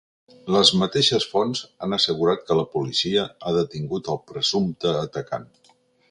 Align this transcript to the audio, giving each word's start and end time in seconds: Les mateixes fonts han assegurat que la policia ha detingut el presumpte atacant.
Les 0.53 0.69
mateixes 0.83 1.25
fonts 1.33 1.59
han 1.87 1.93
assegurat 1.97 2.41
que 2.47 2.57
la 2.59 2.65
policia 2.71 3.25
ha 3.39 3.53
detingut 3.61 4.09
el 4.15 4.19
presumpte 4.31 4.95
atacant. 5.03 5.47